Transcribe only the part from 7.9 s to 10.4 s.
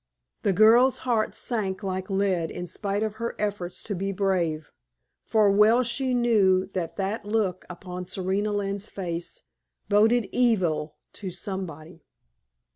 Serena Lynne's face boded